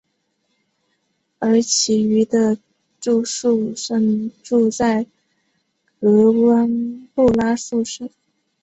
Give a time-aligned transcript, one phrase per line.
[1.37, 2.57] 而其余的
[2.99, 5.05] 住宿生住在
[5.99, 8.09] 格湾布拉宿舍。